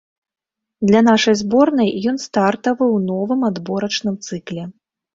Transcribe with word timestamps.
Для 0.89 1.01
нашай 1.09 1.35
зборнай 1.43 1.89
ён 2.13 2.19
стартавы 2.25 2.83
ў 2.95 3.07
новым 3.13 3.49
адборачным 3.55 4.15
цыкле. 4.29 4.63